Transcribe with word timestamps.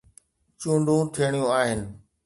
چونڊون 0.59 1.01
ٿيڻيون 1.15 1.47
آهن. 1.59 1.81